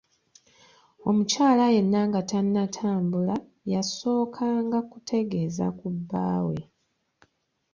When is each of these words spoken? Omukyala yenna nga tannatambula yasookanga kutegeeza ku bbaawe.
Omukyala 1.09 1.65
yenna 1.75 2.01
nga 2.09 2.21
tannatambula 2.29 3.35
yasookanga 3.73 4.79
kutegeeza 4.89 5.65
ku 5.79 5.87
bbaawe. 5.95 6.57